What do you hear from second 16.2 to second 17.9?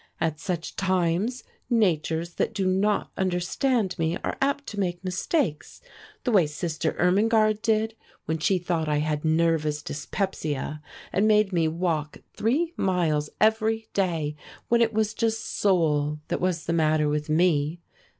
that was the matter with me.